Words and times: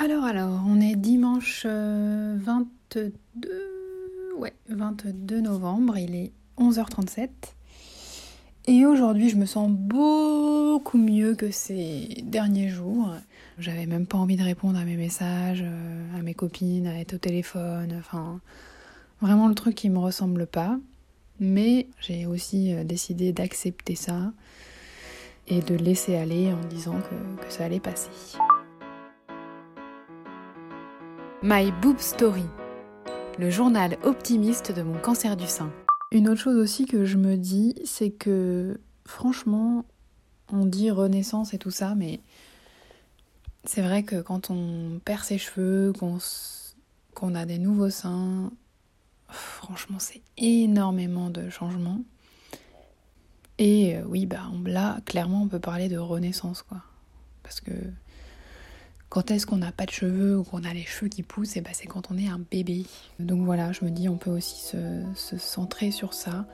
Alors, 0.00 0.22
alors, 0.22 0.62
on 0.64 0.80
est 0.80 0.94
dimanche 0.94 1.66
22, 1.66 3.12
ouais, 4.38 4.54
22 4.68 5.40
novembre, 5.40 5.98
il 5.98 6.14
est 6.14 6.30
11h37. 6.56 7.28
Et 8.68 8.86
aujourd'hui, 8.86 9.28
je 9.28 9.36
me 9.36 9.44
sens 9.44 9.68
beaucoup 9.72 10.98
mieux 10.98 11.34
que 11.34 11.50
ces 11.50 12.22
derniers 12.22 12.68
jours. 12.68 13.12
J'avais 13.58 13.86
même 13.86 14.06
pas 14.06 14.18
envie 14.18 14.36
de 14.36 14.44
répondre 14.44 14.78
à 14.78 14.84
mes 14.84 14.96
messages, 14.96 15.64
euh, 15.64 16.16
à 16.16 16.22
mes 16.22 16.34
copines, 16.34 16.86
à 16.86 17.00
être 17.00 17.14
au 17.14 17.18
téléphone, 17.18 17.96
enfin, 17.98 18.40
vraiment 19.20 19.48
le 19.48 19.56
truc 19.56 19.74
qui 19.74 19.90
me 19.90 19.98
ressemble 19.98 20.46
pas. 20.46 20.78
Mais 21.40 21.88
j'ai 22.00 22.24
aussi 22.26 22.72
euh, 22.72 22.84
décidé 22.84 23.32
d'accepter 23.32 23.96
ça 23.96 24.32
et 25.48 25.60
de 25.60 25.74
laisser 25.74 26.14
aller 26.14 26.52
en 26.52 26.64
disant 26.68 27.00
que 27.00 27.52
ça 27.52 27.64
allait 27.64 27.80
passer. 27.80 28.10
My 31.40 31.70
Boob 31.70 32.00
Story, 32.00 32.42
le 33.38 33.48
journal 33.48 33.96
optimiste 34.02 34.72
de 34.72 34.82
mon 34.82 34.98
cancer 34.98 35.36
du 35.36 35.46
sein. 35.46 35.72
Une 36.10 36.28
autre 36.28 36.40
chose 36.40 36.56
aussi 36.56 36.84
que 36.84 37.04
je 37.04 37.16
me 37.16 37.36
dis, 37.36 37.76
c'est 37.84 38.10
que 38.10 38.80
franchement, 39.06 39.84
on 40.52 40.66
dit 40.66 40.90
renaissance 40.90 41.54
et 41.54 41.58
tout 41.58 41.70
ça, 41.70 41.94
mais 41.94 42.18
c'est 43.62 43.82
vrai 43.82 44.02
que 44.02 44.20
quand 44.20 44.50
on 44.50 44.98
perd 45.04 45.22
ses 45.22 45.38
cheveux, 45.38 45.92
qu'on 47.14 47.34
a 47.36 47.46
des 47.46 47.58
nouveaux 47.58 47.90
seins, 47.90 48.50
franchement, 49.28 50.00
c'est 50.00 50.22
énormément 50.38 51.30
de 51.30 51.50
changements. 51.50 52.00
Et 53.58 53.96
euh, 53.96 54.02
oui, 54.08 54.26
bah 54.26 54.50
là, 54.66 54.98
clairement, 55.04 55.42
on 55.42 55.48
peut 55.48 55.60
parler 55.60 55.88
de 55.88 55.98
renaissance, 55.98 56.62
quoi. 56.62 56.78
Parce 57.44 57.60
que 57.60 57.72
quand 59.08 59.30
est-ce 59.30 59.46
qu'on 59.46 59.56
n'a 59.56 59.72
pas 59.72 59.86
de 59.86 59.90
cheveux 59.90 60.38
ou 60.38 60.44
qu'on 60.44 60.64
a 60.64 60.74
les 60.74 60.84
cheveux 60.84 61.08
qui 61.08 61.22
poussent, 61.22 61.56
eh 61.56 61.60
ben 61.60 61.72
c'est 61.72 61.86
quand 61.86 62.10
on 62.10 62.18
est 62.18 62.28
un 62.28 62.40
bébé. 62.50 62.84
Donc 63.18 63.44
voilà, 63.44 63.72
je 63.72 63.84
me 63.84 63.90
dis 63.90 64.08
on 64.08 64.16
peut 64.16 64.30
aussi 64.30 64.60
se, 64.60 65.38
centrer 65.38 65.90
sur 65.90 66.12
ça 66.12 66.44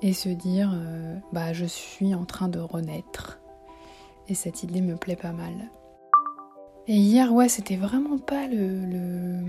et 0.00 0.12
se 0.12 0.28
dire 0.28 0.70
euh, 0.74 1.16
bah 1.32 1.52
je 1.52 1.64
suis 1.64 2.14
en 2.14 2.24
train 2.24 2.48
de 2.48 2.60
renaître. 2.60 3.40
Et 4.28 4.34
cette 4.34 4.62
idée 4.62 4.80
me 4.80 4.96
plaît 4.96 5.16
pas 5.16 5.32
mal. 5.32 5.54
Et 6.86 6.96
hier, 6.96 7.32
ouais, 7.32 7.48
c'était 7.48 7.76
vraiment 7.76 8.18
pas 8.18 8.46
le, 8.46 9.42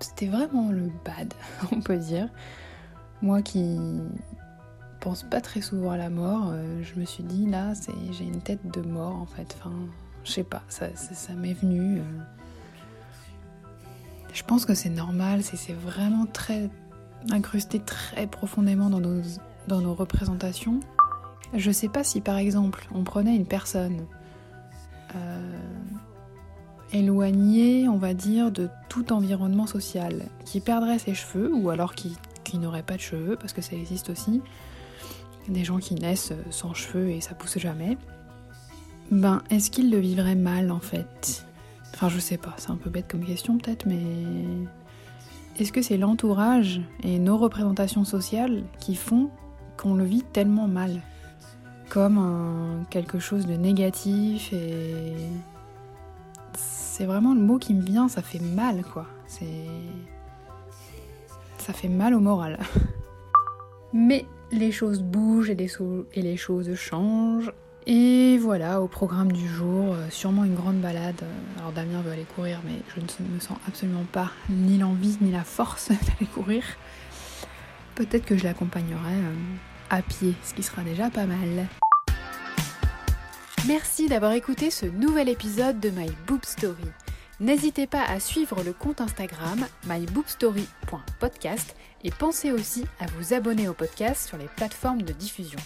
c'était 0.00 0.26
vraiment 0.26 0.70
le 0.70 0.90
bad, 1.04 1.32
on 1.72 1.80
peut 1.80 1.96
dire. 1.96 2.28
Moi 3.22 3.42
qui 3.42 3.78
pense 5.00 5.22
pas 5.22 5.40
très 5.40 5.60
souvent 5.60 5.92
à 5.92 5.96
la 5.96 6.10
mort, 6.10 6.50
euh, 6.50 6.82
je 6.82 6.98
me 6.98 7.04
suis 7.04 7.22
dit 7.22 7.46
là, 7.46 7.72
j'ai 8.10 8.24
une 8.24 8.40
tête 8.40 8.68
de 8.68 8.80
mort 8.80 9.14
en 9.14 9.26
fait. 9.26 9.56
Enfin, 9.58 9.72
je 10.28 10.34
sais 10.34 10.44
pas, 10.44 10.62
ça, 10.68 10.88
m'est 11.34 11.54
venu. 11.54 11.98
Euh. 11.98 12.02
Je 14.34 14.42
pense 14.44 14.66
que 14.66 14.74
c'est 14.74 14.90
normal, 14.90 15.42
c'est 15.42 15.72
vraiment 15.72 16.26
très 16.26 16.68
incrusté 17.30 17.80
très 17.80 18.26
profondément 18.26 18.90
dans 18.90 19.80
nos, 19.80 19.94
représentations. 19.94 20.80
Je 21.54 21.70
sais 21.70 21.88
pas 21.88 22.04
si 22.04 22.20
par 22.20 22.36
exemple 22.36 22.86
on 22.94 23.04
prenait 23.04 23.34
une 23.34 23.46
personne 23.46 24.06
euh, 25.16 25.58
éloignée, 26.92 27.88
on 27.88 27.96
va 27.96 28.12
dire, 28.12 28.52
de 28.52 28.68
tout 28.90 29.14
environnement 29.14 29.66
social, 29.66 30.26
qui 30.44 30.60
perdrait 30.60 30.98
ses 30.98 31.14
cheveux 31.14 31.50
ou 31.54 31.70
alors 31.70 31.94
qui, 31.94 32.18
qui 32.44 32.58
n'aurait 32.58 32.82
pas 32.82 32.96
de 32.96 33.00
cheveux, 33.00 33.36
parce 33.36 33.54
que 33.54 33.62
ça 33.62 33.74
existe 33.74 34.10
aussi, 34.10 34.42
des 35.48 35.64
gens 35.64 35.78
qui 35.78 35.94
naissent 35.94 36.34
sans 36.50 36.74
cheveux 36.74 37.08
et 37.08 37.22
ça 37.22 37.34
pousse 37.34 37.56
jamais. 37.56 37.96
Ben, 39.10 39.42
est-ce 39.50 39.70
qu'il 39.70 39.90
le 39.90 39.98
vivrait 39.98 40.34
mal 40.34 40.70
en 40.70 40.80
fait? 40.80 41.46
Enfin, 41.94 42.08
je 42.10 42.18
sais 42.18 42.36
pas, 42.36 42.54
c'est 42.58 42.70
un 42.70 42.76
peu 42.76 42.90
bête 42.90 43.06
comme 43.08 43.24
question 43.24 43.56
peut-être, 43.56 43.86
mais 43.86 44.02
est-ce 45.58 45.72
que 45.72 45.80
c'est 45.80 45.96
l'entourage 45.96 46.82
et 47.02 47.18
nos 47.18 47.38
représentations 47.38 48.04
sociales 48.04 48.64
qui 48.78 48.94
font 48.94 49.30
qu'on 49.76 49.94
le 49.94 50.04
vit 50.04 50.22
tellement 50.22 50.68
mal? 50.68 51.00
Comme 51.88 52.84
quelque 52.90 53.18
chose 53.18 53.46
de 53.46 53.54
négatif 53.54 54.52
et. 54.52 55.16
C'est 56.54 57.06
vraiment 57.06 57.32
le 57.32 57.40
mot 57.40 57.58
qui 57.58 57.74
me 57.74 57.80
vient, 57.80 58.08
ça 58.08 58.22
fait 58.22 58.40
mal 58.40 58.82
quoi. 58.82 59.06
C'est. 59.26 59.46
Ça 61.58 61.72
fait 61.72 61.88
mal 61.88 62.12
au 62.12 62.20
moral. 62.20 62.58
Mais 63.92 64.26
les 64.52 64.70
choses 64.70 65.02
bougent 65.02 65.50
et 65.50 66.22
les 66.22 66.36
choses 66.36 66.74
changent 66.74 67.52
et 67.90 68.36
voilà, 68.36 68.82
au 68.82 68.86
programme 68.86 69.32
du 69.32 69.48
jour, 69.48 69.94
euh, 69.94 70.10
sûrement 70.10 70.44
une 70.44 70.54
grande 70.54 70.78
balade. 70.78 71.24
Alors 71.58 71.72
Damien 71.72 72.02
veut 72.02 72.12
aller 72.12 72.26
courir, 72.36 72.60
mais 72.66 72.82
je 72.94 73.00
ne 73.00 73.34
me 73.34 73.40
sens 73.40 73.56
absolument 73.66 74.04
pas 74.12 74.30
ni 74.50 74.76
l'envie 74.76 75.16
ni 75.22 75.32
la 75.32 75.42
force 75.42 75.88
d'aller 75.88 76.30
courir. 76.34 76.62
Peut-être 77.94 78.26
que 78.26 78.36
je 78.36 78.44
l'accompagnerai 78.44 79.14
euh, 79.14 79.34
à 79.88 80.02
pied, 80.02 80.34
ce 80.44 80.52
qui 80.52 80.62
sera 80.62 80.82
déjà 80.82 81.08
pas 81.08 81.24
mal. 81.24 81.66
Merci 83.66 84.06
d'avoir 84.06 84.32
écouté 84.32 84.70
ce 84.70 84.84
nouvel 84.84 85.30
épisode 85.30 85.80
de 85.80 85.88
My 85.88 86.10
Boob 86.26 86.44
Story. 86.44 86.84
N'hésitez 87.40 87.86
pas 87.86 88.04
à 88.04 88.20
suivre 88.20 88.62
le 88.64 88.74
compte 88.74 89.00
Instagram 89.00 89.64
myboobstory.podcast 89.86 91.74
et 92.04 92.10
pensez 92.10 92.52
aussi 92.52 92.84
à 93.00 93.06
vous 93.16 93.32
abonner 93.32 93.66
au 93.66 93.72
podcast 93.72 94.28
sur 94.28 94.36
les 94.36 94.48
plateformes 94.56 95.00
de 95.00 95.14
diffusion. 95.14 95.58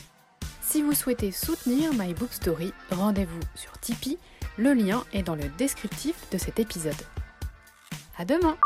Si 0.73 0.81
vous 0.81 0.95
souhaitez 0.95 1.33
soutenir 1.33 1.93
My 1.93 2.15
Book 2.15 2.33
Story, 2.33 2.73
rendez-vous 2.91 3.41
sur 3.55 3.79
Tipeee. 3.81 4.17
Le 4.57 4.73
lien 4.73 5.05
est 5.13 5.23
dans 5.23 5.35
le 5.35 5.47
descriptif 5.59 6.15
de 6.31 6.39
cet 6.39 6.61
épisode. 6.61 6.95
À 8.17 8.25
demain! 8.25 8.57